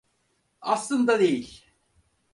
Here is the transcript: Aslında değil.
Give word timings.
Aslında 0.61 1.19
değil. 1.19 1.63